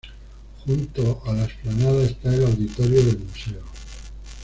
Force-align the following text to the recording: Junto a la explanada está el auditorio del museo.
Junto 0.65 1.21
a 1.27 1.31
la 1.33 1.43
explanada 1.45 2.03
está 2.05 2.33
el 2.33 2.45
auditorio 2.47 3.05
del 3.05 3.19
museo. 3.19 3.61